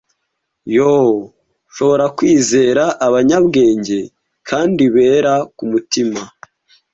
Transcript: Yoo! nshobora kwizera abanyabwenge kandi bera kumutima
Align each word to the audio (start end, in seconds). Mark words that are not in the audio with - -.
Yoo! 0.75 1.15
nshobora 1.69 2.05
kwizera 2.17 2.83
abanyabwenge 3.07 3.99
kandi 4.49 4.83
bera 4.95 5.33
kumutima 5.55 6.21